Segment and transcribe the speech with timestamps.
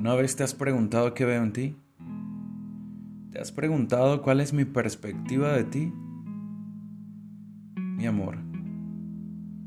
[0.00, 1.76] ¿Alguna vez te has preguntado qué veo en ti?
[3.32, 5.92] ¿Te has preguntado cuál es mi perspectiva de ti?
[7.76, 8.38] Mi amor,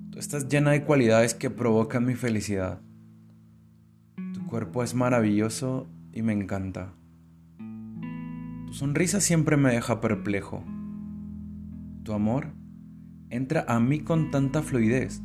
[0.09, 2.81] tú estás llena de cualidades que provocan mi felicidad.
[4.33, 6.95] Tu cuerpo es maravilloso y me encanta.
[8.65, 10.63] Tu sonrisa siempre me deja perplejo.
[12.01, 12.47] Tu amor
[13.29, 15.21] entra a mí con tanta fluidez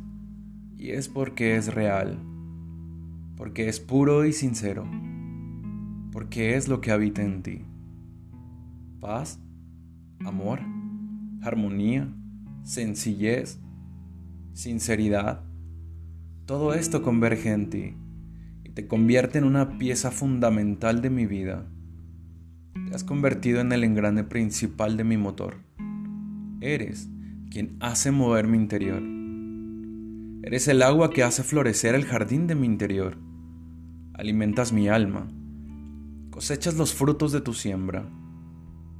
[0.77, 2.28] y es porque es real
[3.39, 4.85] porque es puro y sincero,
[6.11, 7.61] porque es lo que habita en ti.
[8.99, 9.39] Paz,
[10.25, 10.59] amor,
[11.41, 12.13] armonía,
[12.63, 13.61] sencillez,
[14.51, 15.45] sinceridad,
[16.45, 17.93] todo esto converge en ti
[18.65, 21.65] y te convierte en una pieza fundamental de mi vida.
[22.89, 25.55] Te has convertido en el engrane principal de mi motor.
[26.59, 27.07] Eres
[27.49, 29.01] quien hace mover mi interior.
[30.43, 33.28] Eres el agua que hace florecer el jardín de mi interior
[34.19, 35.31] alimentas mi alma,
[36.29, 38.05] cosechas los frutos de tu siembra.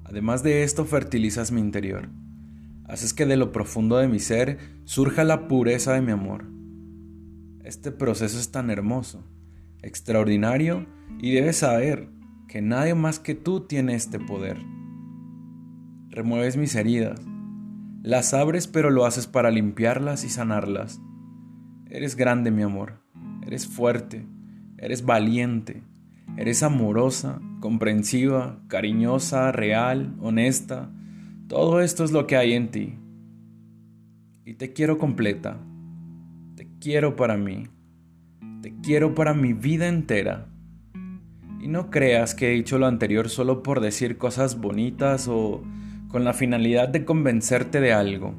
[0.06, 2.08] Además de esto, fertilizas mi interior.
[2.86, 6.46] Haces que de lo profundo de mi ser surja la pureza de mi amor.
[7.66, 9.28] Este proceso es tan hermoso,
[9.82, 10.88] extraordinario
[11.20, 12.10] y debes saber
[12.48, 14.58] que nadie más que tú tiene este poder.
[16.08, 17.20] Remueves mis heridas,
[18.02, 21.02] las abres pero lo haces para limpiarlas y sanarlas.
[21.90, 23.04] Eres grande, mi amor,
[23.46, 24.26] eres fuerte,
[24.82, 25.84] Eres valiente,
[26.38, 30.90] eres amorosa, comprensiva, cariñosa, real, honesta.
[31.48, 32.96] Todo esto es lo que hay en ti.
[34.46, 35.58] Y te quiero completa.
[36.56, 37.68] Te quiero para mí.
[38.62, 40.48] Te quiero para mi vida entera.
[41.60, 45.62] Y no creas que he dicho lo anterior solo por decir cosas bonitas o
[46.08, 48.34] con la finalidad de convencerte de algo.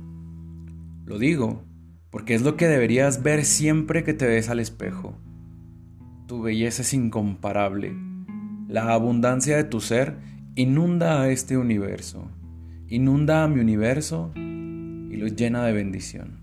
[1.04, 1.64] Lo digo
[2.10, 5.18] porque es lo que deberías ver siempre que te ves al espejo.
[6.30, 7.92] Tu belleza es incomparable.
[8.68, 10.14] La abundancia de tu ser
[10.54, 12.30] inunda a este universo,
[12.86, 16.38] inunda a mi universo y lo llena de bendición.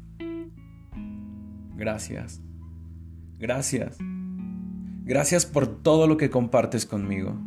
[1.78, 2.42] Gracias.
[3.40, 3.98] Gracias.
[5.06, 7.40] Gracias por todo lo que compartes conmigo.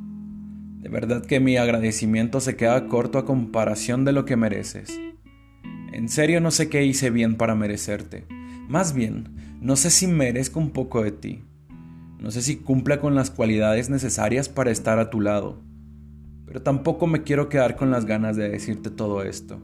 [0.78, 4.98] De verdad que mi agradecimiento se queda corto a comparación de lo que mereces.
[5.92, 8.24] En serio no sé qué hice bien para merecerte.
[8.66, 11.42] Más bien, no sé si merezco un poco de ti.
[12.20, 15.62] No sé si cumpla con las cualidades necesarias para estar a tu lado,
[16.44, 19.62] pero tampoco me quiero quedar con las ganas de decirte todo esto.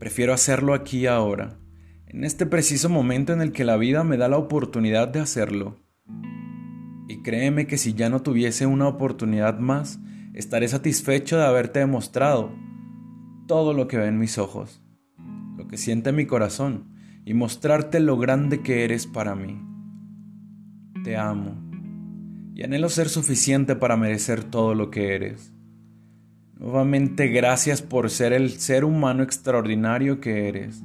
[0.00, 1.60] Prefiero hacerlo aquí ahora,
[2.08, 5.76] en este preciso momento en el que la vida me da la oportunidad de hacerlo.
[7.06, 10.00] Y créeme que si ya no tuviese una oportunidad más,
[10.34, 12.50] estaré satisfecho de haberte demostrado
[13.46, 14.82] todo lo que ve en mis ojos,
[15.56, 16.92] lo que siente mi corazón
[17.24, 19.75] y mostrarte lo grande que eres para mí
[21.06, 21.54] te amo
[22.52, 25.54] y anhelo ser suficiente para merecer todo lo que eres.
[26.58, 30.82] Nuevamente gracias por ser el ser humano extraordinario que eres.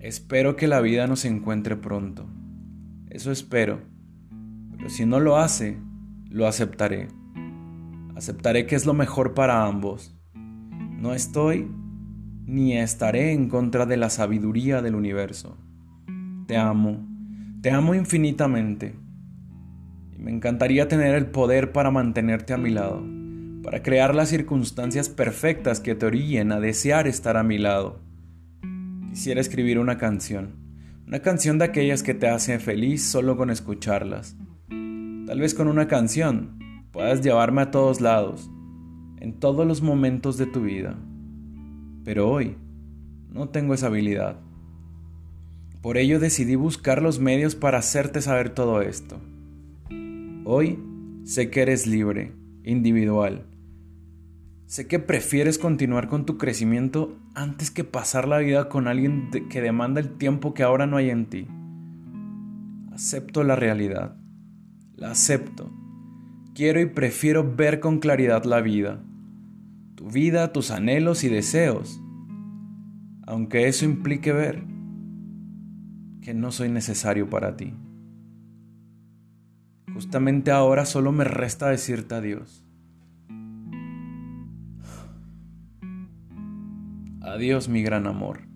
[0.00, 2.26] Espero que la vida nos encuentre pronto.
[3.08, 3.80] Eso espero.
[4.76, 5.78] Pero si no lo hace,
[6.28, 7.08] lo aceptaré.
[8.16, 10.14] Aceptaré que es lo mejor para ambos.
[10.34, 11.70] No estoy
[12.44, 15.56] ni estaré en contra de la sabiduría del universo.
[16.46, 17.13] Te amo
[17.64, 18.94] te amo infinitamente
[20.12, 23.02] y me encantaría tener el poder para mantenerte a mi lado,
[23.62, 28.02] para crear las circunstancias perfectas que te orillen a desear estar a mi lado.
[29.08, 30.56] Quisiera escribir una canción,
[31.06, 34.36] una canción de aquellas que te hacen feliz solo con escucharlas.
[34.68, 36.58] Tal vez con una canción
[36.92, 38.50] puedas llevarme a todos lados,
[39.20, 40.98] en todos los momentos de tu vida.
[42.04, 42.58] Pero hoy
[43.30, 44.38] no tengo esa habilidad.
[45.84, 49.20] Por ello decidí buscar los medios para hacerte saber todo esto.
[50.46, 50.82] Hoy
[51.24, 53.44] sé que eres libre, individual.
[54.64, 59.60] Sé que prefieres continuar con tu crecimiento antes que pasar la vida con alguien que
[59.60, 61.46] demanda el tiempo que ahora no hay en ti.
[62.90, 64.16] Acepto la realidad.
[64.96, 65.70] La acepto.
[66.54, 69.04] Quiero y prefiero ver con claridad la vida.
[69.96, 72.00] Tu vida, tus anhelos y deseos.
[73.26, 74.72] Aunque eso implique ver
[76.24, 77.74] que no soy necesario para ti.
[79.92, 82.64] Justamente ahora solo me resta decirte adiós.
[87.20, 88.53] Adiós mi gran amor.